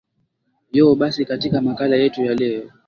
yo 0.71 0.93
basi 0.95 1.25
katika 1.25 1.61
makala 1.61 1.95
yetu 1.95 2.23
ya 2.25 2.35
leo 2.35 2.71